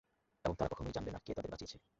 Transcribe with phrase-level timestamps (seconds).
[0.45, 1.77] এবং তারা কখনই জানবে না কে তাদের বাঁচিয়েছে।